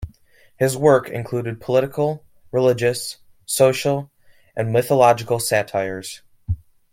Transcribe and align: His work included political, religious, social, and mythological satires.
His 0.57 0.75
work 0.75 1.09
included 1.09 1.61
political, 1.61 2.25
religious, 2.51 3.17
social, 3.45 4.09
and 4.55 4.73
mythological 4.73 5.37
satires. 5.37 6.23